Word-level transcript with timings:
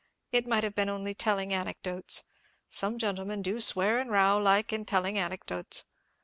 It 0.31 0.47
might 0.47 0.63
have 0.63 0.73
been 0.73 0.89
only 0.89 1.13
telling 1.13 1.53
anecdotes. 1.53 2.23
Some 2.67 2.97
gentlemen 2.97 3.43
do 3.43 3.59
swear 3.59 3.99
and 3.99 4.09
row 4.09 4.39
like 4.39 4.73
in 4.73 4.83
telling 4.83 5.19
anecdotes. 5.19 5.85